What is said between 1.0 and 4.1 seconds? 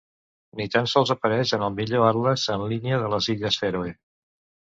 apareix en el millor atles en línia de les illes Fèroe.